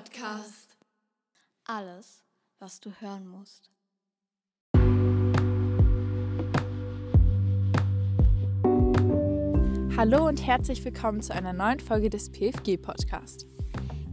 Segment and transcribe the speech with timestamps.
[0.00, 0.78] Podcast.
[1.66, 2.22] Alles,
[2.58, 3.70] was du hören musst.
[9.98, 13.46] Hallo und herzlich willkommen zu einer neuen Folge des PFG Podcast.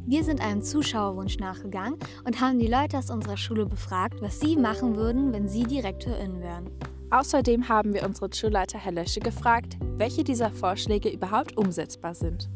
[0.05, 4.57] Wir sind einem Zuschauerwunsch nachgegangen und haben die Leute aus unserer Schule befragt, was sie
[4.57, 6.69] machen würden, wenn sie DirektorInnen wären.
[7.11, 12.49] Außerdem haben wir unsere Schulleiter Herr Lösche gefragt, welche dieser Vorschläge überhaupt umsetzbar sind.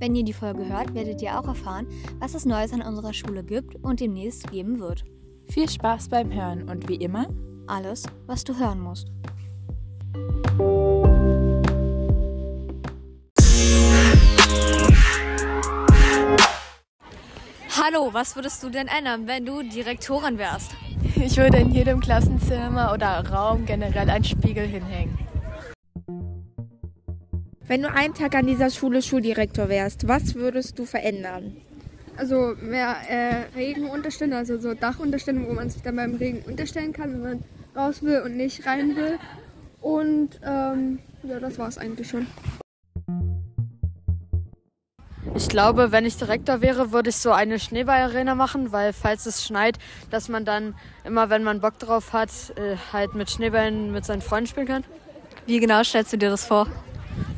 [0.00, 1.86] Wenn ihr die Folge hört, werdet ihr auch erfahren,
[2.20, 5.04] was es Neues an unserer Schule gibt und demnächst geben wird.
[5.50, 7.26] Viel Spaß beim Hören und wie immer,
[7.66, 9.08] Alles, was du hören musst.
[17.78, 20.74] Hallo, was würdest du denn ändern, wenn du Direktorin wärst?
[21.16, 25.29] Ich würde in jedem Klassenzimmer oder Raum generell einen Spiegel hinhängen.
[27.70, 31.56] Wenn du einen Tag an dieser Schule Schuldirektor wärst, was würdest du verändern?
[32.16, 37.12] Also mehr äh, Regenunterstände, also so Dachunterstände, wo man sich dann beim Regen unterstellen kann,
[37.12, 37.44] wenn man
[37.76, 39.20] raus will und nicht rein will.
[39.80, 42.26] Und ähm, ja, das war es eigentlich schon.
[45.36, 49.46] Ich glaube, wenn ich Direktor wäre, würde ich so eine Schneeballarena machen, weil falls es
[49.46, 49.78] schneit,
[50.10, 54.22] dass man dann immer, wenn man Bock drauf hat, äh, halt mit Schneeballen mit seinen
[54.22, 54.84] Freunden spielen kann.
[55.46, 56.66] Wie genau stellst du dir das vor?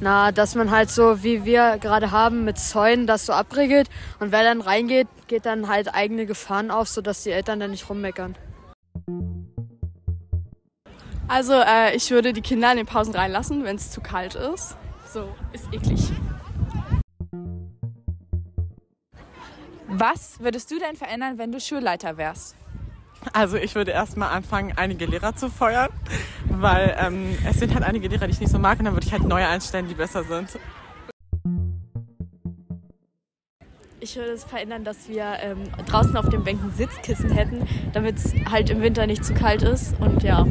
[0.02, 4.32] Na, dass man halt so, wie wir gerade haben, mit Zäunen das so abregelt und
[4.32, 8.34] wer dann reingeht, geht dann halt eigene Gefahren auf, sodass die Eltern dann nicht rummeckern.
[11.28, 14.76] Also äh, ich würde die Kinder in den Pausen reinlassen, wenn es zu kalt ist.
[15.12, 16.10] So, ist eklig.
[19.86, 22.56] Was würdest du denn verändern, wenn du Schulleiter wärst?
[23.32, 25.90] Also ich würde erstmal anfangen, einige Lehrer zu feuern,
[26.60, 29.06] weil ähm, es sind halt einige Lehrer, die ich nicht so mag und dann würde
[29.06, 30.58] ich halt neue einstellen, die besser sind.
[34.00, 38.34] Ich würde es verändern, dass wir ähm, draußen auf den Bänken Sitzkissen hätten, damit es
[38.50, 39.94] halt im Winter nicht zu kalt ist.
[40.00, 40.44] Und ja.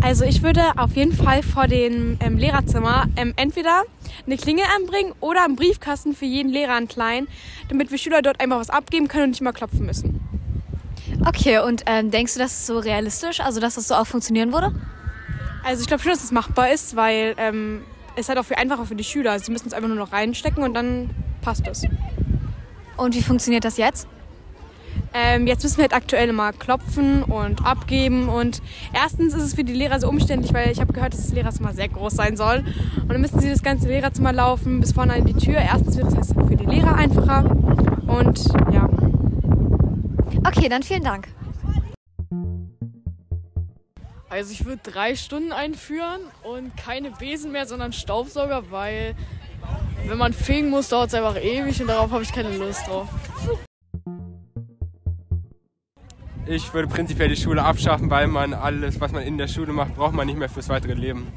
[0.00, 3.82] Also ich würde auf jeden Fall vor dem ähm, Lehrerzimmer ähm, entweder
[4.26, 7.26] eine Klingel anbringen oder einen Briefkasten für jeden Lehrer einen kleinen,
[7.68, 10.27] damit wir Schüler dort einfach was abgeben können und nicht mal klopfen müssen.
[11.26, 14.52] Okay, und ähm, denkst du, das ist so realistisch, also dass das so auch funktionieren
[14.52, 14.72] würde?
[15.64, 17.82] Also ich glaube schon, dass es machbar ist, weil ähm,
[18.16, 19.32] es halt auch viel einfacher für die Schüler.
[19.32, 21.10] Also sie müssen es einfach nur noch reinstecken und dann
[21.42, 21.82] passt es.
[22.96, 24.06] Und wie funktioniert das jetzt?
[25.14, 28.28] Ähm, jetzt müssen wir halt aktuell mal klopfen und abgeben.
[28.28, 28.60] Und
[28.92, 31.72] erstens ist es für die Lehrer so umständlich, weil ich habe gehört, dass das Lehrerzimmer
[31.72, 32.64] sehr groß sein soll.
[33.00, 35.56] Und dann müssen sie das ganze Lehrerzimmer laufen bis vorne an die Tür.
[35.56, 37.44] Erstens wird es für die Lehrer einfacher.
[38.06, 38.88] Und ja.
[40.44, 41.28] Okay, dann vielen Dank.
[44.30, 49.14] Also ich würde drei Stunden einführen und keine Besen mehr, sondern Staubsauger, weil
[50.06, 53.08] wenn man fegen muss, dauert es einfach ewig und darauf habe ich keine Lust drauf.
[56.46, 59.96] Ich würde prinzipiell die Schule abschaffen, weil man alles, was man in der Schule macht,
[59.96, 61.30] braucht man nicht mehr fürs weitere Leben.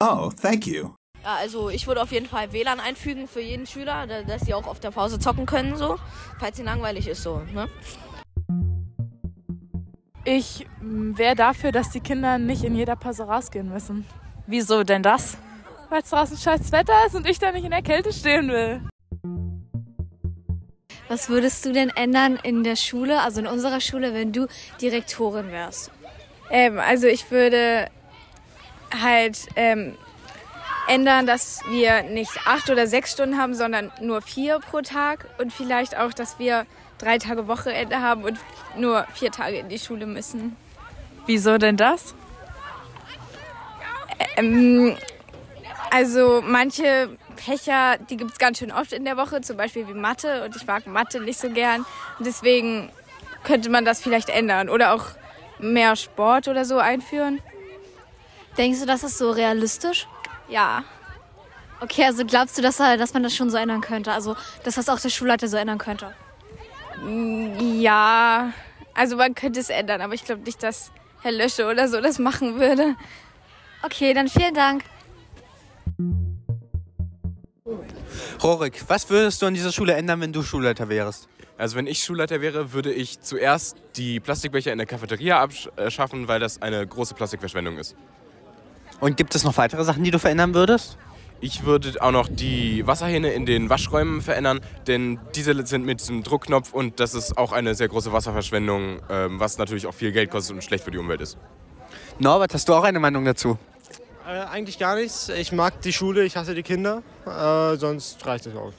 [0.00, 0.90] Oh, thank you.
[1.26, 4.54] Ja, also ich würde auf jeden Fall WLAN einfügen für jeden Schüler, da- dass sie
[4.54, 5.96] auch auf der Pause zocken können, so,
[6.38, 7.68] falls ihnen langweilig ist, so, ne?
[10.24, 14.06] Ich wäre dafür, dass die Kinder nicht in jeder Pause rausgehen müssen.
[14.46, 15.36] Wieso denn das?
[15.88, 18.82] Weil es draußen scheiß Wetter ist und ich da nicht in der Kälte stehen will.
[21.08, 24.46] Was würdest du denn ändern in der Schule, also in unserer Schule, wenn du
[24.80, 25.90] Direktorin wärst?
[26.50, 27.90] Ähm, also ich würde
[29.02, 29.96] halt ähm,
[30.88, 35.52] ändern, dass wir nicht acht oder sechs Stunden haben, sondern nur vier pro Tag und
[35.52, 36.66] vielleicht auch, dass wir
[36.98, 38.38] drei Tage Wochenende haben und
[38.76, 40.56] nur vier Tage in die Schule müssen.
[41.26, 42.14] Wieso denn das?
[44.36, 44.96] Ähm,
[45.90, 49.94] also manche Fächer, die gibt es ganz schön oft in der Woche, zum Beispiel wie
[49.94, 51.84] Mathe und ich mag Mathe nicht so gern.
[52.18, 52.90] Und deswegen
[53.44, 55.04] könnte man das vielleicht ändern oder auch
[55.58, 57.40] mehr Sport oder so einführen.
[58.58, 60.08] Denkst du, das ist so realistisch?
[60.48, 60.84] Ja.
[61.80, 64.12] Okay, also glaubst du, dass, dass man das schon so ändern könnte?
[64.12, 66.14] Also, dass das auch der Schulleiter so ändern könnte?
[67.78, 68.52] Ja,
[68.94, 70.90] also man könnte es ändern, aber ich glaube nicht, dass
[71.20, 72.96] Herr Lösche oder so das machen würde.
[73.82, 74.84] Okay, dann vielen Dank.
[78.42, 81.28] Rorik, was würdest du an dieser Schule ändern, wenn du Schulleiter wärst?
[81.58, 86.40] Also wenn ich Schulleiter wäre, würde ich zuerst die Plastikbecher in der Cafeteria abschaffen, weil
[86.40, 87.96] das eine große Plastikverschwendung ist.
[89.00, 90.96] Und gibt es noch weitere Sachen, die du verändern würdest?
[91.40, 96.22] Ich würde auch noch die Wasserhähne in den Waschräumen verändern, denn diese sind mit diesem
[96.22, 100.30] Druckknopf und das ist auch eine sehr große Wasserverschwendung, ähm, was natürlich auch viel Geld
[100.30, 101.36] kostet und schlecht für die Umwelt ist.
[102.18, 103.58] Norbert, hast du auch eine Meinung dazu?
[104.26, 105.28] Äh, eigentlich gar nichts.
[105.28, 107.02] Ich mag die Schule, ich hasse die Kinder.
[107.26, 108.72] Äh, sonst reicht es auch.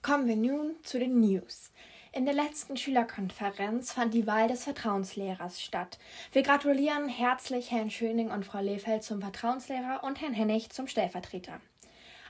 [0.00, 1.70] Kommen wir nun zu den News.
[2.18, 6.00] In der letzten Schülerkonferenz fand die Wahl des Vertrauenslehrers statt.
[6.32, 11.60] Wir gratulieren herzlich Herrn Schöning und Frau Lefeld zum Vertrauenslehrer und Herrn Hennig zum Stellvertreter.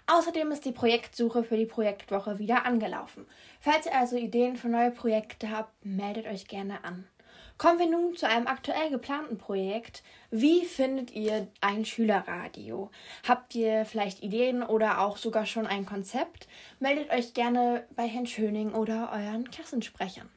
[0.06, 3.24] Außerdem ist die Projektsuche für die Projektwoche wieder angelaufen.
[3.60, 7.08] Falls ihr also Ideen für neue Projekte habt, meldet euch gerne an.
[7.58, 10.04] Kommen wir nun zu einem aktuell geplanten Projekt.
[10.30, 12.88] Wie findet ihr ein Schülerradio?
[13.26, 16.46] Habt ihr vielleicht Ideen oder auch sogar schon ein Konzept?
[16.78, 20.28] Meldet euch gerne bei Herrn Schöning oder euren Klassensprechern.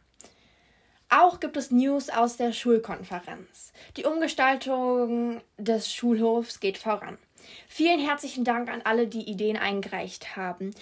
[1.10, 3.72] Auch gibt es News aus der Schulkonferenz.
[3.98, 7.20] Die Umgestaltung des Schulhofs geht voran.
[7.68, 10.74] Vielen herzlichen Dank an alle, die Ideen eingereicht haben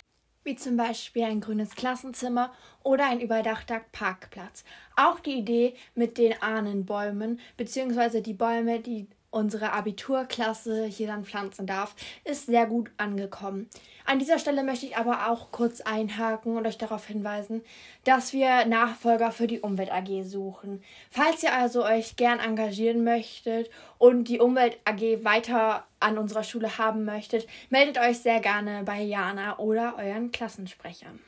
[0.44, 2.54] wie zum Beispiel ein grünes Klassenzimmer
[2.84, 4.64] oder ein überdachter Parkplatz.
[4.96, 8.22] Auch die Idee mit den Ahnenbäumen bzw.
[8.22, 13.70] die Bäume, die unsere Abiturklasse hier dann pflanzen darf, ist sehr gut angekommen.
[14.06, 17.62] An dieser Stelle möchte ich aber auch kurz einhaken und euch darauf hinweisen,
[18.04, 20.82] dass wir Nachfolger für die Umwelt AG suchen.
[21.12, 26.78] Falls ihr also euch gern engagieren möchtet und die Umwelt AG weiter an unserer Schule
[26.78, 31.20] haben möchtet, meldet euch sehr gerne bei Jana oder euren Klassensprechern.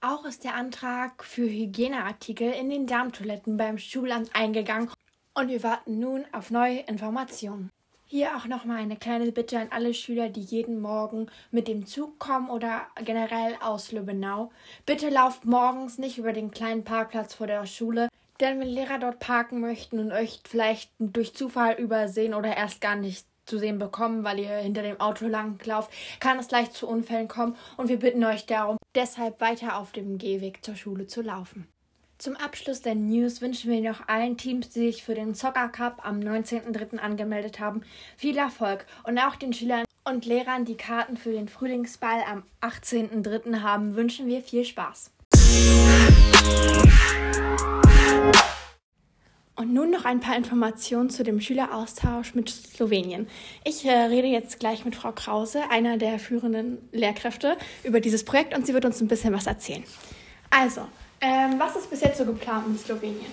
[0.00, 4.90] Auch ist der Antrag für Hygieneartikel in den Darmtoiletten beim Schulamt eingegangen
[5.36, 7.70] und wir warten nun auf neue Informationen.
[8.08, 12.18] Hier auch nochmal eine kleine Bitte an alle Schüler, die jeden Morgen mit dem Zug
[12.18, 14.50] kommen oder generell aus Lübbenau.
[14.86, 18.08] Bitte lauft morgens nicht über den kleinen Parkplatz vor der Schule,
[18.40, 22.96] denn wenn Lehrer dort parken möchten und euch vielleicht durch Zufall übersehen oder erst gar
[22.96, 25.90] nicht zu sehen bekommen, weil ihr hinter dem Auto langlauft,
[26.20, 30.18] kann es leicht zu Unfällen kommen und wir bitten euch darum, deshalb weiter auf dem
[30.18, 31.68] Gehweg zur Schule zu laufen.
[32.18, 36.00] Zum Abschluss der News wünschen wir noch allen Teams, die sich für den Soccer Cup
[36.02, 36.96] am 19.03.
[36.96, 37.82] angemeldet haben,
[38.16, 43.60] viel Erfolg und auch den Schülern und Lehrern, die Karten für den Frühlingsball am 18.03.
[43.60, 45.10] haben, wünschen wir viel Spaß.
[49.56, 53.28] Und nun noch ein paar Informationen zu dem Schüleraustausch mit Slowenien.
[53.62, 58.56] Ich äh, rede jetzt gleich mit Frau Krause, einer der führenden Lehrkräfte, über dieses Projekt
[58.56, 59.84] und sie wird uns ein bisschen was erzählen.
[60.48, 60.88] Also,
[61.26, 63.32] ähm, was ist bis jetzt so geplant mit Slowenien?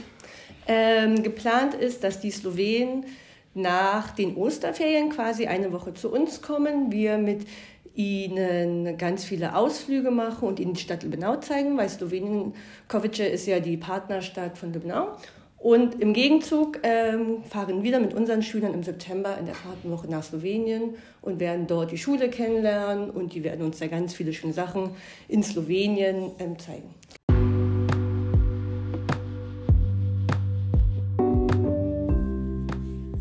[0.67, 3.05] Ähm, geplant ist, dass die Slowenen
[3.53, 6.91] nach den Osterferien quasi eine Woche zu uns kommen.
[6.91, 7.45] Wir mit
[7.93, 12.55] ihnen ganz viele Ausflüge machen und ihnen die Stadt Lübbenau zeigen, weil Slowenien,
[12.87, 15.15] Kovice ist ja die Partnerstadt von Lübbenau.
[15.59, 20.23] Und im Gegenzug ähm, fahren wir mit unseren Schülern im September in der Fahrtenwoche nach
[20.23, 24.51] Slowenien und werden dort die Schule kennenlernen und die werden uns da ganz viele schöne
[24.51, 24.89] Sachen
[25.27, 26.93] in Slowenien ähm, zeigen.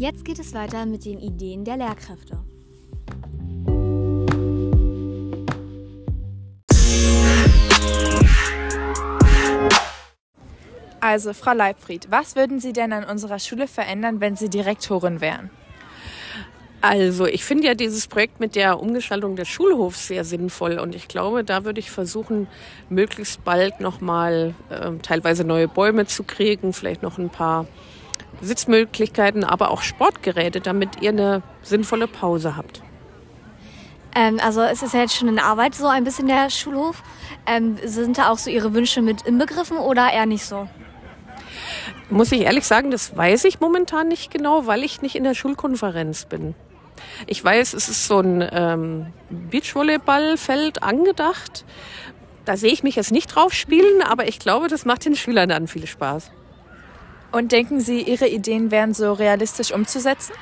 [0.03, 2.43] Jetzt geht es weiter mit den Ideen der Lehrkräfte.
[10.99, 15.51] Also, Frau Leibfried, was würden Sie denn an unserer Schule verändern, wenn Sie Direktorin wären?
[16.81, 21.07] Also, ich finde ja dieses Projekt mit der Umgestaltung des Schulhofs sehr sinnvoll und ich
[21.07, 22.49] glaube, da würde ich versuchen,
[22.89, 27.69] möglichst bald nochmal äh, teilweise neue Bäume zu kriegen, vielleicht noch ein paar
[28.41, 32.83] Sitzmöglichkeiten, aber auch Sportgeräte, damit ihr eine sinnvolle Pause habt.
[34.15, 37.03] Ähm, also es ist ja jetzt schon in Arbeit so ein bisschen der Schulhof.
[37.47, 40.69] Ähm, sind da auch so Ihre Wünsche mit inbegriffen oder eher nicht so?
[42.11, 45.35] Muss ich ehrlich sagen, das weiß ich momentan nicht genau, weil ich nicht in der
[45.35, 46.55] Schulkonferenz bin.
[47.27, 51.65] Ich weiß, es ist so ein ähm, Beachvolleyballfeld angedacht.
[52.45, 55.49] Da sehe ich mich jetzt nicht drauf spielen, aber ich glaube, das macht den Schülern
[55.49, 56.31] dann viel Spaß.
[57.33, 60.35] Und denken Sie, Ihre Ideen wären so realistisch umzusetzen?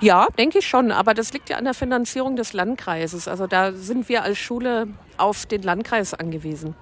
[0.00, 0.90] Ja, denke ich schon.
[0.90, 3.28] Aber das liegt ja an der Finanzierung des Landkreises.
[3.28, 6.74] Also da sind wir als Schule auf den Landkreis angewiesen.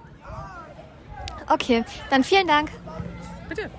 [1.47, 2.71] Okay, dann vielen Dank.
[3.47, 3.69] Bitte.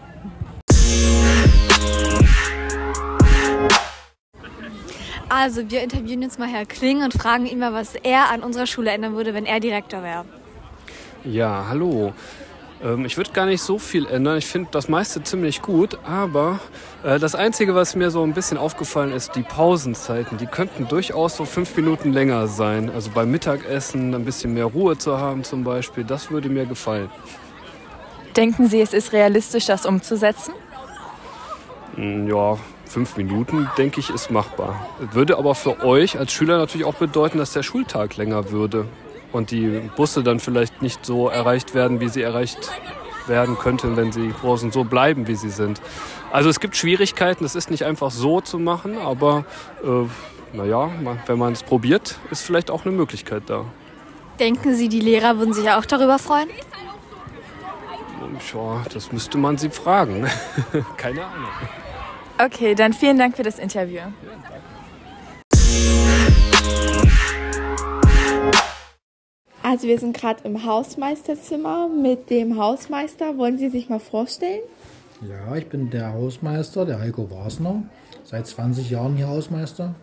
[5.29, 8.67] Also, wir interviewen jetzt mal Herr Kling und fragen ihn mal, was er an unserer
[8.67, 10.27] Schule ändern würde, wenn er Direktor wäre.
[11.25, 12.13] Ja, hallo.
[12.83, 14.39] Ähm, ich würde gar nicht so viel ändern.
[14.39, 16.61] Ich finde das meiste ziemlich gut, aber
[17.05, 20.39] äh, das Einzige, was mir so ein bisschen aufgefallen ist, die Pausenzeiten.
[20.39, 22.91] Die könnten durchaus so fünf Minuten länger sein.
[22.91, 27.11] Also beim Mittagessen ein bisschen mehr Ruhe zu haben zum Beispiel, das würde mir gefallen.
[28.37, 30.55] Denken Sie, es ist realistisch, das umzusetzen?
[31.97, 34.89] Hm, ja, fünf Minuten, denke ich, ist machbar.
[35.13, 38.87] Würde aber für euch als Schüler natürlich auch bedeuten, dass der Schultag länger würde
[39.33, 42.71] und die Busse dann vielleicht nicht so erreicht werden, wie sie erreicht
[43.27, 45.81] werden könnten, wenn sie großen so bleiben, wie sie sind.
[46.33, 49.45] Also es gibt Schwierigkeiten, es ist nicht einfach so zu machen, aber
[49.85, 50.91] äh, naja,
[51.27, 53.65] wenn man es probiert, ist vielleicht auch eine Möglichkeit da.
[54.41, 56.49] Denken Sie, die Lehrer würden sich auch darüber freuen?
[58.39, 60.27] Tja, das müsste man sie fragen.
[60.97, 61.49] Keine Ahnung.
[62.39, 64.01] Okay, dann vielen Dank für das Interview.
[69.73, 73.39] Also wir sind gerade im Hausmeisterzimmer mit dem Hausmeister.
[73.39, 74.61] Wollen Sie sich mal vorstellen?
[75.27, 77.83] Ja, ich bin der Hausmeister, der Heiko Wasner.
[78.23, 79.95] Seit 20 Jahren hier Hausmeister.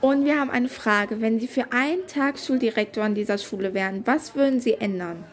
[0.00, 1.20] Und wir haben eine Frage.
[1.20, 5.24] Wenn Sie für einen Tag Schuldirektor an dieser Schule wären, was würden Sie ändern?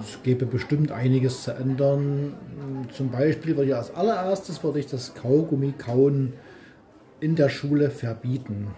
[0.00, 2.34] Es gäbe bestimmt einiges zu ändern.
[2.96, 6.34] Zum Beispiel würde ich als allererstes würde ich das Kaugummi-Kauen
[7.18, 8.68] in der Schule verbieten.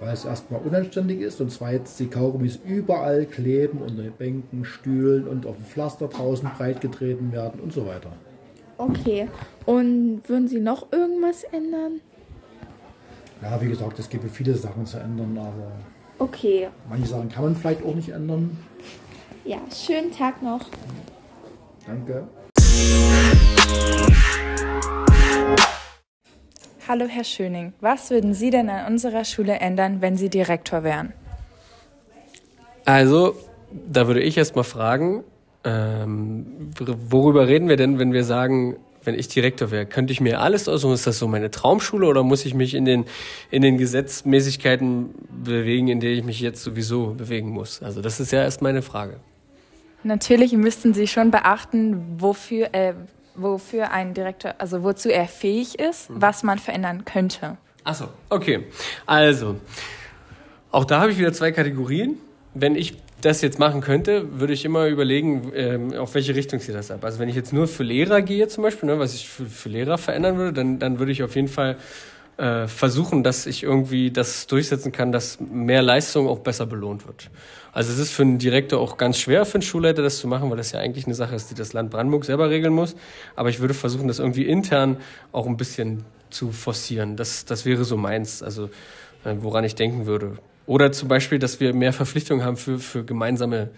[0.00, 5.26] Weil es erstmal unanständig ist und zweitens die Kaugummis überall kleben, unter den Bänken, Stühlen
[5.26, 8.12] und auf dem Pflaster draußen breitgetreten werden und so weiter.
[8.76, 9.28] Okay.
[9.64, 12.00] Und würden Sie noch irgendwas ändern?
[13.42, 15.72] Ja, wie gesagt, es gibt viele Sachen zu ändern, aber
[16.18, 16.68] Okay.
[16.88, 18.56] manche Sachen kann man vielleicht auch nicht ändern.
[19.44, 20.60] Ja, schönen Tag noch.
[21.86, 22.26] Danke.
[26.88, 31.12] Hallo Herr Schöning, was würden Sie denn an unserer Schule ändern, wenn Sie Direktor wären?
[32.84, 33.34] Also,
[33.72, 35.24] da würde ich erst mal fragen,
[35.64, 36.46] ähm,
[37.10, 40.68] worüber reden wir denn, wenn wir sagen, wenn ich Direktor wäre, könnte ich mir alles
[40.68, 40.94] aussuchen?
[40.94, 43.04] Ist das so meine Traumschule oder muss ich mich in den,
[43.50, 45.12] in den Gesetzmäßigkeiten
[45.44, 47.82] bewegen, in denen ich mich jetzt sowieso bewegen muss?
[47.82, 49.16] Also, das ist ja erst meine Frage.
[50.04, 52.94] Natürlich müssten Sie schon beachten, wofür, äh,
[53.36, 57.56] wofür ein Direktor, also wozu er fähig ist, was man verändern könnte.
[57.84, 58.64] Achso, okay.
[59.06, 59.56] Also,
[60.70, 62.18] auch da habe ich wieder zwei Kategorien.
[62.54, 66.74] Wenn ich das jetzt machen könnte, würde ich immer überlegen, ähm, auf welche Richtung zieht
[66.74, 67.04] das ab.
[67.04, 69.68] Also wenn ich jetzt nur für Lehrer gehe zum Beispiel, ne, was ich für, für
[69.68, 71.76] Lehrer verändern würde, dann, dann würde ich auf jeden Fall
[72.38, 77.30] äh, versuchen, dass ich irgendwie das durchsetzen kann, dass mehr Leistung auch besser belohnt wird.
[77.72, 80.48] Also es ist für einen Direktor auch ganz schwer, für einen Schulleiter das zu machen,
[80.50, 82.96] weil das ja eigentlich eine Sache ist, die das Land Brandenburg selber regeln muss.
[83.34, 84.96] Aber ich würde versuchen, das irgendwie intern
[85.32, 87.16] auch ein bisschen zu forcieren.
[87.16, 88.70] Das, das wäre so meins, also
[89.24, 90.38] äh, woran ich denken würde.
[90.66, 93.70] Oder zum Beispiel, dass wir mehr Verpflichtungen haben für, für gemeinsame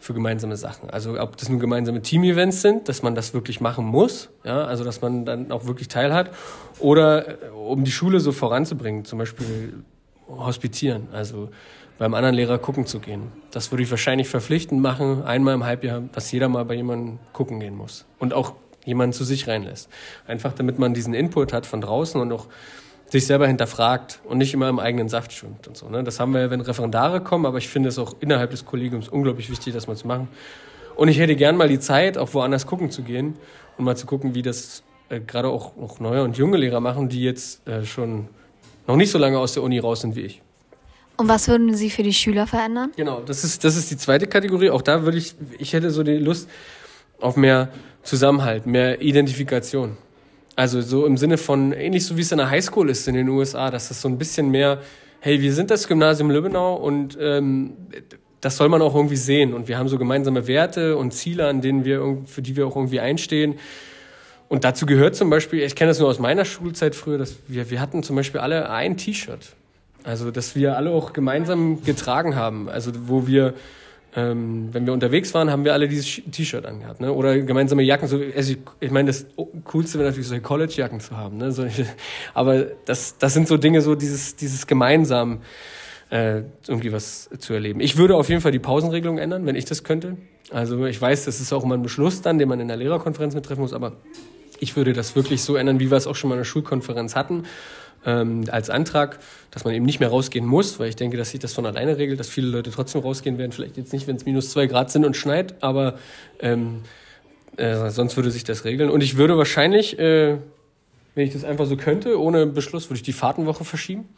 [0.00, 0.90] für gemeinsame Sachen.
[0.90, 4.82] Also ob das nun gemeinsame Team-Events sind, dass man das wirklich machen muss, ja, also
[4.82, 6.30] dass man dann auch wirklich teilhat,
[6.78, 9.84] oder äh, um die Schule so voranzubringen, zum Beispiel
[10.26, 11.50] hospitieren, also
[11.98, 13.30] beim anderen Lehrer gucken zu gehen.
[13.50, 17.60] Das würde ich wahrscheinlich verpflichtend machen, einmal im Halbjahr, dass jeder mal bei jemandem gucken
[17.60, 18.54] gehen muss und auch
[18.86, 19.90] jemanden zu sich reinlässt.
[20.26, 22.46] Einfach damit man diesen Input hat von draußen und auch
[23.10, 25.88] sich selber hinterfragt und nicht immer im eigenen Saft schwimmt und so.
[25.88, 26.04] Ne?
[26.04, 29.50] Das haben wir, wenn Referendare kommen, aber ich finde es auch innerhalb des Kollegiums unglaublich
[29.50, 30.28] wichtig, das mal zu machen.
[30.96, 33.34] Und ich hätte gern mal die Zeit, auch woanders gucken zu gehen
[33.76, 37.08] und mal zu gucken, wie das äh, gerade auch, auch neue und junge Lehrer machen,
[37.08, 38.28] die jetzt äh, schon
[38.86, 40.42] noch nicht so lange aus der Uni raus sind wie ich.
[41.16, 42.92] Und was würden Sie für die Schüler verändern?
[42.96, 44.70] Genau, das ist, das ist die zweite Kategorie.
[44.70, 46.48] Auch da würde ich, ich hätte so die Lust
[47.20, 47.68] auf mehr
[48.02, 49.98] Zusammenhalt, mehr Identifikation.
[50.60, 53.30] Also so im Sinne von, ähnlich so wie es in der Highschool ist in den
[53.30, 54.82] USA, dass das so ein bisschen mehr,
[55.20, 57.78] hey, wir sind das Gymnasium Lübbenau und ähm,
[58.42, 59.54] das soll man auch irgendwie sehen.
[59.54, 62.76] Und wir haben so gemeinsame Werte und Ziele, an denen wir, für die wir auch
[62.76, 63.54] irgendwie einstehen.
[64.50, 67.70] Und dazu gehört zum Beispiel, ich kenne das nur aus meiner Schulzeit früher, dass wir,
[67.70, 69.54] wir hatten zum Beispiel alle ein T-Shirt.
[70.04, 72.68] Also, dass wir alle auch gemeinsam getragen haben.
[72.68, 73.54] Also, wo wir,
[74.16, 77.12] ähm, wenn wir unterwegs waren, haben wir alle dieses T-Shirt angehabt, ne?
[77.12, 78.08] Oder gemeinsame Jacken.
[78.08, 79.26] So, also ich, ich meine, das
[79.64, 81.52] Coolste wäre natürlich solche College-Jacken zu haben, ne?
[81.52, 81.66] So,
[82.34, 85.42] aber das, das sind so Dinge, so dieses, dieses gemeinsam
[86.10, 87.80] äh, irgendwie was zu erleben.
[87.80, 90.16] Ich würde auf jeden Fall die Pausenregelung ändern, wenn ich das könnte.
[90.50, 93.36] Also ich weiß, das ist auch immer ein Beschluss dann, den man in der Lehrerkonferenz
[93.36, 93.92] mittreffen muss, aber
[94.58, 97.14] ich würde das wirklich so ändern, wie wir es auch schon mal in der Schulkonferenz
[97.14, 97.44] hatten
[98.06, 99.18] ähm, als Antrag,
[99.50, 101.98] dass man eben nicht mehr rausgehen muss, weil ich denke, dass sich das von alleine
[101.98, 103.52] regelt, dass viele Leute trotzdem rausgehen werden.
[103.52, 105.98] Vielleicht jetzt nicht, wenn es minus zwei Grad sind und schneit, aber
[106.40, 106.82] ähm,
[107.56, 108.90] äh, sonst würde sich das regeln.
[108.90, 110.38] Und ich würde wahrscheinlich, äh,
[111.14, 114.08] wenn ich das einfach so könnte, ohne Beschluss, würde ich die Fahrtenwoche verschieben.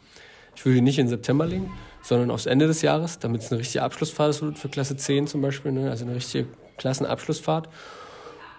[0.55, 1.71] Ich würde die nicht in September legen,
[2.03, 5.41] sondern aufs Ende des Jahres, damit es eine richtige Abschlussfahrt ist für Klasse 10 zum
[5.41, 5.89] Beispiel, ne?
[5.89, 6.47] also eine richtige
[6.77, 7.69] Klassenabschlussfahrt.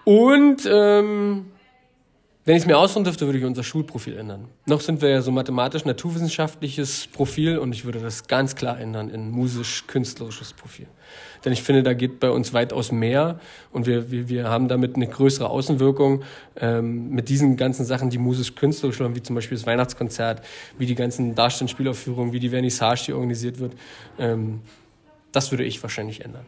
[0.03, 1.45] Und ähm,
[2.45, 4.47] wenn ich es mir aussuchen dürfte, würde ich unser Schulprofil ändern.
[4.67, 9.31] Noch sind wir ja so mathematisch-naturwissenschaftliches Profil und ich würde das ganz klar ändern in
[9.31, 10.85] musisch-künstlerisches Profil.
[11.43, 13.39] Denn ich finde, da geht bei uns weitaus mehr
[13.71, 16.23] und wir, wir, wir haben damit eine größere Außenwirkung
[16.57, 20.43] ähm, mit diesen ganzen Sachen, die musisch-künstlerisch waren, wie zum Beispiel das Weihnachtskonzert,
[20.77, 23.73] wie die ganzen Darstellungsspielaufführungen, wie die Vernissage, die organisiert wird.
[24.19, 24.61] Ähm,
[25.31, 26.45] das würde ich wahrscheinlich ändern.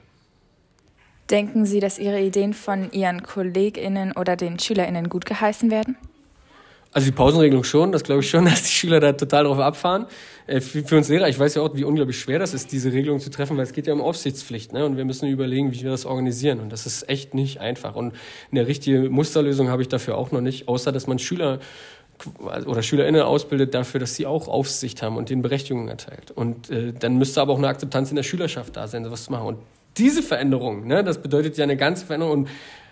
[1.29, 5.98] Denken Sie, dass Ihre Ideen von Ihren KollegInnen oder den SchülerInnen gut geheißen werden?
[6.93, 10.05] Also die Pausenregelung schon, das glaube ich schon, dass die Schüler da total drauf abfahren.
[10.48, 13.19] Äh, für, uns Lehrer, ich weiß ja auch, wie unglaublich schwer das ist, diese Regelung
[13.19, 14.86] zu treffen, weil es geht ja um Aufsichtspflicht, ne?
[14.86, 16.60] Und wir müssen überlegen, wie wir das organisieren.
[16.60, 17.96] Und das ist echt nicht einfach.
[17.96, 18.13] Und
[18.51, 21.60] eine richtige Musterlösung habe ich dafür auch noch nicht, außer dass man Schüler
[22.65, 26.31] oder SchülerInnen ausbildet dafür, dass sie auch Aufsicht haben und den Berechtigungen erteilt.
[26.31, 29.31] Und äh, dann müsste aber auch eine Akzeptanz in der Schülerschaft da sein, sowas zu
[29.31, 29.46] machen.
[29.46, 29.57] Und
[29.97, 32.39] diese Veränderung, ne, das bedeutet ja eine ganze Veränderung.
[32.39, 32.49] Und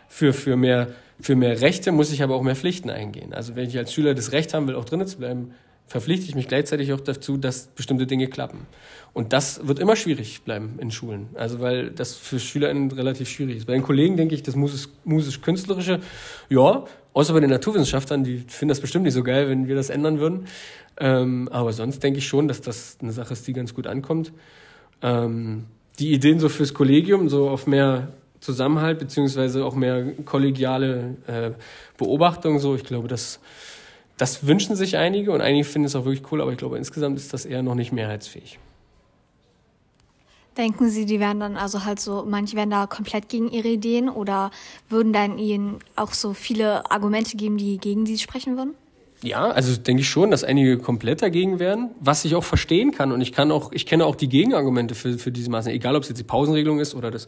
[0.08, 3.34] für, für, mehr, für mehr Rechte muss ich aber auch mehr Pflichten eingehen.
[3.34, 5.52] Also wenn ich als Schüler das Recht haben will, auch drinnen zu bleiben,
[5.88, 8.66] verpflichte ich mich gleichzeitig auch dazu, dass bestimmte Dinge klappen.
[9.14, 11.30] Und das wird immer schwierig bleiben in Schulen.
[11.36, 13.66] Also weil das für SchülerInnen relativ schwierig ist.
[13.66, 16.00] Bei den Kollegen denke ich, das musisch-künstlerische,
[16.50, 19.90] ja, außer bei den Naturwissenschaftlern, die finden das bestimmt nicht so geil, wenn wir das
[19.90, 20.46] ändern würden.
[20.98, 24.34] Ähm, aber sonst denke ich schon, dass das eine Sache ist, die ganz gut ankommt.
[25.02, 25.66] Ähm,
[26.00, 28.10] die Ideen so fürs Kollegium, so auf mehr
[28.40, 31.52] Zusammenhalt beziehungsweise auch mehr kollegiale äh,
[31.98, 32.60] Beobachtung.
[32.60, 33.40] So, ich glaube, das,
[34.18, 37.18] das wünschen sich einige und einige finden es auch wirklich cool, aber ich glaube, insgesamt
[37.18, 38.60] ist das eher noch nicht mehrheitsfähig.
[40.58, 44.08] Denken Sie, die werden dann also halt so, manche werden da komplett gegen ihre Ideen
[44.08, 44.52] oder
[44.88, 48.74] würden dann ihnen auch so viele Argumente geben, die gegen sie sprechen würden?
[49.26, 53.12] Ja, also denke ich schon, dass einige komplett dagegen wären, was ich auch verstehen kann.
[53.12, 56.04] Und ich kann auch, ich kenne auch die Gegenargumente für, für diese Maßnahmen, egal ob
[56.04, 57.26] es jetzt die Pausenregelung ist oder das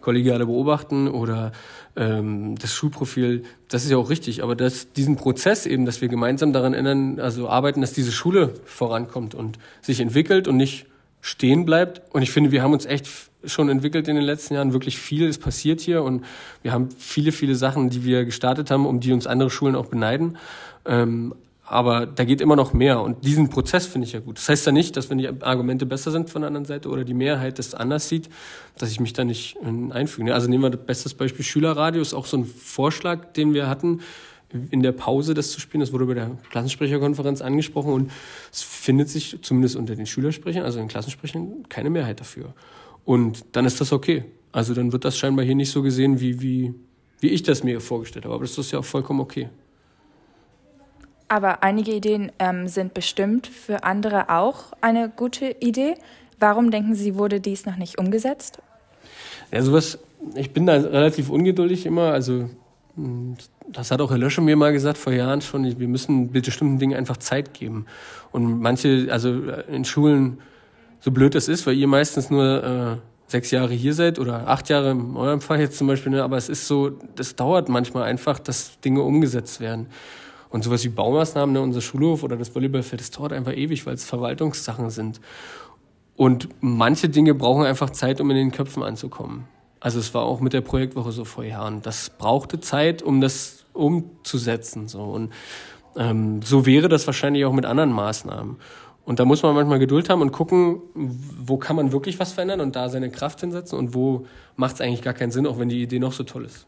[0.00, 1.50] kollegiale Beobachten oder
[1.96, 4.44] ähm, das Schulprofil, das ist ja auch richtig.
[4.44, 8.54] Aber das, diesen Prozess eben, dass wir gemeinsam daran ändern, also arbeiten, dass diese Schule
[8.64, 10.86] vorankommt und sich entwickelt und nicht
[11.20, 12.00] stehen bleibt.
[12.14, 13.08] Und ich finde, wir haben uns echt
[13.44, 14.72] schon entwickelt in den letzten Jahren.
[14.72, 16.24] Wirklich viel ist passiert hier und
[16.62, 19.86] wir haben viele, viele Sachen, die wir gestartet haben, um die uns andere Schulen auch
[19.86, 20.38] beneiden.
[20.86, 21.34] Ähm,
[21.70, 24.38] aber da geht immer noch mehr und diesen Prozess finde ich ja gut.
[24.38, 27.04] Das heißt ja nicht, dass wenn die Argumente besser sind von der anderen Seite oder
[27.04, 28.28] die Mehrheit das anders sieht,
[28.76, 30.34] dass ich mich da nicht äh, einfüge.
[30.34, 34.00] Also nehmen wir das beste Beispiel Schülerradio, ist auch so ein Vorschlag, den wir hatten,
[34.70, 35.80] in der Pause das zu spielen.
[35.80, 38.10] Das wurde bei der Klassensprecherkonferenz angesprochen und
[38.52, 42.52] es findet sich zumindest unter den Schülersprechern, also den Klassensprechern, keine Mehrheit dafür.
[43.04, 44.24] Und dann ist das okay.
[44.50, 46.74] Also dann wird das scheinbar hier nicht so gesehen, wie, wie,
[47.20, 48.34] wie ich das mir vorgestellt habe.
[48.34, 49.48] Aber das ist ja auch vollkommen okay.
[51.30, 55.94] Aber einige Ideen ähm, sind bestimmt für andere auch eine gute Idee.
[56.40, 58.58] Warum denken Sie, wurde dies noch nicht umgesetzt?
[59.52, 60.00] Ja, sowas,
[60.34, 62.10] ich bin da relativ ungeduldig immer.
[62.10, 62.50] Also,
[62.96, 63.36] hm,
[63.68, 65.78] das hat auch Herr Lösche mir mal gesagt vor Jahren schon.
[65.78, 67.86] Wir müssen bestimmten Dingen einfach Zeit geben.
[68.32, 69.32] Und manche, also
[69.70, 70.38] in Schulen,
[70.98, 74.68] so blöd das ist, weil ihr meistens nur äh, sechs Jahre hier seid oder acht
[74.68, 76.24] Jahre in eurem Fall jetzt zum Beispiel, ne?
[76.24, 79.86] aber es ist so, das dauert manchmal einfach, dass Dinge umgesetzt werden.
[80.50, 83.94] Und sowas wie Baumaßnahmen, ne, unser Schulhof oder das Volleyballfeld, das dauert einfach ewig, weil
[83.94, 85.20] es Verwaltungssachen sind.
[86.16, 89.44] Und manche Dinge brauchen einfach Zeit, um in den Köpfen anzukommen.
[89.78, 91.80] Also es war auch mit der Projektwoche so vor Jahren.
[91.82, 94.88] Das brauchte Zeit, um das umzusetzen.
[94.88, 95.02] So.
[95.02, 95.32] Und
[95.96, 98.56] ähm, so wäre das wahrscheinlich auch mit anderen Maßnahmen.
[99.04, 102.60] Und da muss man manchmal Geduld haben und gucken, wo kann man wirklich was verändern
[102.60, 105.68] und da seine Kraft hinsetzen und wo macht es eigentlich gar keinen Sinn, auch wenn
[105.68, 106.66] die Idee noch so toll ist.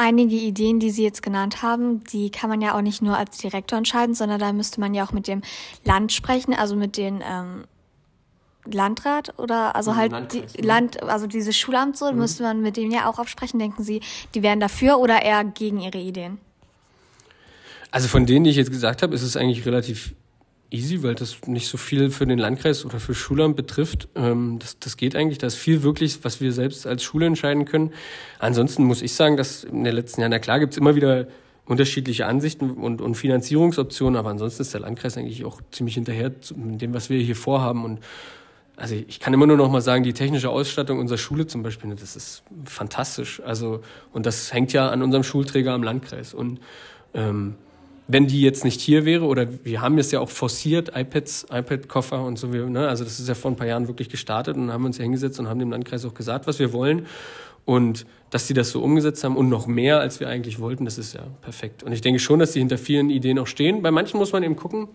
[0.00, 3.38] Einige Ideen, die Sie jetzt genannt haben, die kann man ja auch nicht nur als
[3.38, 5.42] Direktor entscheiden, sondern da müsste man ja auch mit dem
[5.84, 7.64] Land sprechen, also mit den ähm,
[8.64, 12.18] Landrat oder also halt die Land, also dieses Schulamt so, mhm.
[12.18, 13.58] müsste man mit dem ja auch absprechen.
[13.58, 14.00] Denken Sie,
[14.36, 16.38] die wären dafür oder eher gegen Ihre Ideen?
[17.90, 20.14] Also von denen, die ich jetzt gesagt habe, ist es eigentlich relativ
[20.70, 24.08] easy, weil das nicht so viel für den Landkreis oder für Schulamt betrifft.
[24.14, 25.38] Ähm, das, das geht eigentlich.
[25.38, 27.92] Da ist viel wirklich, was wir selbst als Schule entscheiden können.
[28.38, 31.26] Ansonsten muss ich sagen, dass in den letzten Jahren, na klar, gibt es immer wieder
[31.64, 36.80] unterschiedliche Ansichten und, und Finanzierungsoptionen, aber ansonsten ist der Landkreis eigentlich auch ziemlich hinterher mit
[36.80, 37.84] dem, was wir hier vorhaben.
[37.84, 38.00] Und
[38.76, 41.94] also ich kann immer nur noch mal sagen, die technische Ausstattung unserer Schule zum Beispiel,
[41.94, 43.42] das ist fantastisch.
[43.44, 43.80] Also
[44.12, 46.32] und das hängt ja an unserem Schulträger am Landkreis.
[46.32, 46.60] Und
[47.12, 47.56] ähm,
[48.10, 52.24] wenn die jetzt nicht hier wäre, oder wir haben es ja auch forciert, iPads, iPad-Koffer
[52.24, 52.88] und so, ne?
[52.88, 55.38] also das ist ja vor ein paar Jahren wirklich gestartet und haben uns ja hingesetzt
[55.38, 57.06] und haben dem Landkreis auch gesagt, was wir wollen.
[57.66, 60.96] Und dass sie das so umgesetzt haben und noch mehr, als wir eigentlich wollten, das
[60.96, 61.82] ist ja perfekt.
[61.82, 63.82] Und ich denke schon, dass sie hinter vielen Ideen auch stehen.
[63.82, 64.88] Bei manchen muss man eben gucken,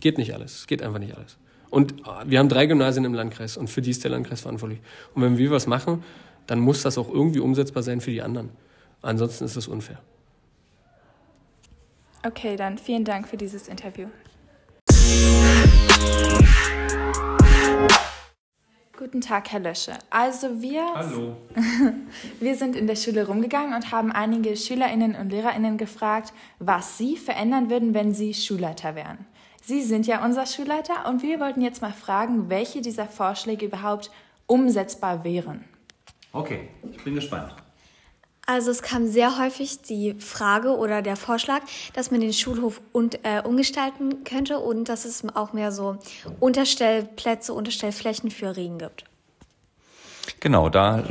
[0.00, 1.38] geht nicht alles, es geht einfach nicht alles.
[1.70, 4.80] Und äh, wir haben drei Gymnasien im Landkreis und für die ist der Landkreis verantwortlich.
[5.14, 6.04] Und wenn wir was machen,
[6.46, 8.50] dann muss das auch irgendwie umsetzbar sein für die anderen.
[9.00, 9.98] Ansonsten ist das unfair.
[12.26, 14.08] Okay, dann vielen Dank für dieses Interview.
[18.98, 19.92] Guten Tag, Herr Lösche.
[20.10, 21.36] Also wir, Hallo.
[22.40, 27.16] wir sind in der Schule rumgegangen und haben einige Schülerinnen und Lehrerinnen gefragt, was sie
[27.16, 29.26] verändern würden, wenn sie Schulleiter wären.
[29.62, 34.10] Sie sind ja unser Schulleiter und wir wollten jetzt mal fragen, welche dieser Vorschläge überhaupt
[34.46, 35.64] umsetzbar wären.
[36.32, 37.54] Okay, ich bin gespannt.
[38.46, 41.62] Also es kam sehr häufig die Frage oder der Vorschlag,
[41.94, 45.98] dass man den Schulhof und, äh, umgestalten könnte und dass es auch mehr so
[46.38, 49.04] Unterstellplätze, Unterstellflächen für Regen gibt.
[50.38, 51.02] Genau, da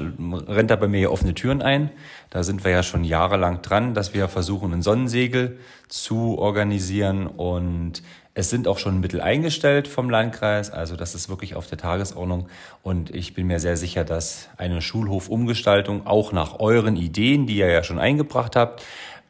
[0.47, 1.89] rennt er bei mir offene Türen ein.
[2.29, 8.01] Da sind wir ja schon jahrelang dran, dass wir versuchen, ein Sonnensegel zu organisieren und
[8.35, 12.49] es sind auch schon Mittel eingestellt vom Landkreis, also das ist wirklich auf der Tagesordnung
[12.83, 17.71] und ich bin mir sehr sicher, dass eine Schulhofumgestaltung auch nach euren Ideen, die ihr
[17.71, 18.83] ja schon eingebracht habt,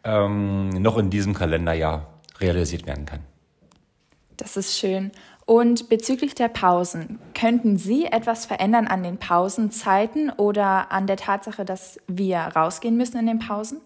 [0.03, 3.19] ähm, noch in diesem Kalenderjahr realisiert werden kann.
[4.37, 5.11] Das ist schön.
[5.45, 11.63] Und bezüglich der Pausen, könnten Sie etwas verändern an den Pausenzeiten oder an der Tatsache,
[11.63, 13.81] dass wir rausgehen müssen in den Pausen?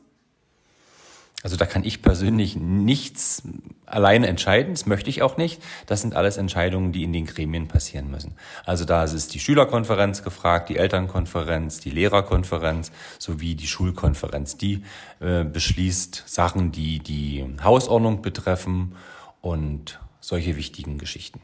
[1.41, 3.43] Also da kann ich persönlich nichts
[3.85, 5.61] alleine entscheiden, das möchte ich auch nicht.
[5.85, 8.35] Das sind alles Entscheidungen, die in den Gremien passieren müssen.
[8.65, 14.57] Also da ist die Schülerkonferenz gefragt, die Elternkonferenz, die Lehrerkonferenz sowie die Schulkonferenz.
[14.57, 14.83] Die
[15.21, 18.95] äh, beschließt Sachen, die die Hausordnung betreffen
[19.39, 21.39] und solche wichtigen Geschichten.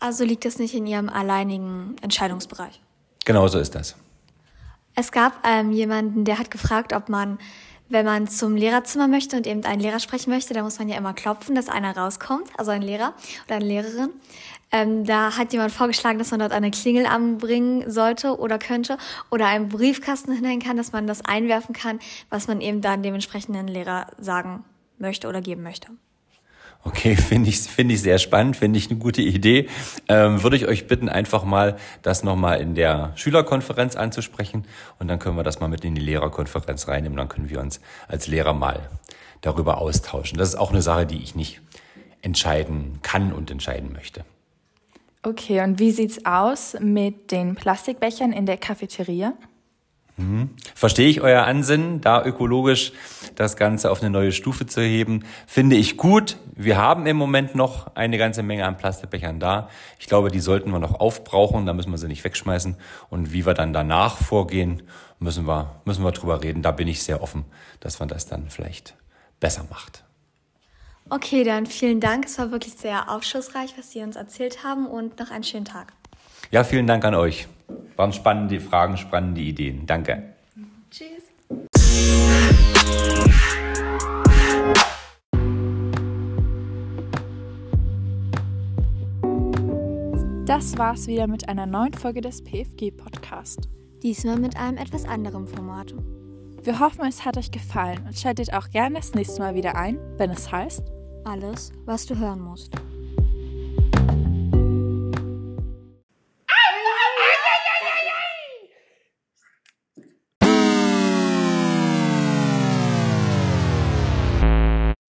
[0.00, 2.80] Also liegt das nicht in Ihrem alleinigen Entscheidungsbereich?
[3.26, 3.96] Genau so ist das.
[4.94, 7.38] Es gab ähm, jemanden, der hat gefragt, ob man
[7.88, 10.96] wenn man zum Lehrerzimmer möchte und eben einen Lehrer sprechen möchte, da muss man ja
[10.96, 13.14] immer klopfen, dass einer rauskommt, also ein Lehrer
[13.46, 14.10] oder eine Lehrerin.
[14.70, 18.98] Ähm, da hat jemand vorgeschlagen, dass man dort eine Klingel anbringen sollte oder könnte
[19.30, 23.14] oder einen Briefkasten hinhängen kann, dass man das einwerfen kann, was man eben dann dem
[23.14, 24.64] entsprechenden Lehrer sagen
[24.98, 25.88] möchte oder geben möchte.
[26.84, 29.68] Okay, finde ich, finde ich sehr spannend, finde ich eine gute Idee.
[30.08, 34.64] Ähm, würde ich euch bitten, einfach mal das nochmal in der Schülerkonferenz anzusprechen
[34.98, 37.16] und dann können wir das mal mit in die Lehrerkonferenz reinnehmen.
[37.16, 38.88] Dann können wir uns als Lehrer mal
[39.40, 40.38] darüber austauschen.
[40.38, 41.60] Das ist auch eine Sache, die ich nicht
[42.22, 44.24] entscheiden kann und entscheiden möchte.
[45.22, 49.34] Okay, und wie sieht's aus mit den Plastikbechern in der Cafeteria?
[50.18, 50.50] Mhm.
[50.74, 52.92] Verstehe ich euer Ansinnen, da ökologisch
[53.36, 56.36] das Ganze auf eine neue Stufe zu heben, finde ich gut.
[56.54, 59.68] Wir haben im Moment noch eine ganze Menge an Plastikbechern da.
[59.98, 62.76] Ich glaube, die sollten wir noch aufbrauchen, da müssen wir sie nicht wegschmeißen.
[63.10, 64.82] Und wie wir dann danach vorgehen,
[65.20, 66.62] müssen wir, müssen wir drüber reden.
[66.62, 67.44] Da bin ich sehr offen,
[67.80, 68.96] dass man das dann vielleicht
[69.38, 70.04] besser macht.
[71.10, 72.26] Okay, dann vielen Dank.
[72.26, 75.92] Es war wirklich sehr aufschlussreich, was Sie uns erzählt haben und noch einen schönen Tag.
[76.50, 77.46] Ja, vielen Dank an euch.
[77.96, 79.86] Waren spannende Fragen, spannende Ideen.
[79.86, 80.34] Danke.
[80.90, 81.24] Tschüss.
[90.46, 93.68] Das war's wieder mit einer neuen Folge des PFG Podcast.
[94.02, 95.94] Diesmal mit einem etwas anderen Format.
[96.62, 99.98] Wir hoffen, es hat euch gefallen und schaltet auch gerne das nächste Mal wieder ein,
[100.16, 100.82] wenn es heißt
[101.24, 102.72] Alles, was du hören musst.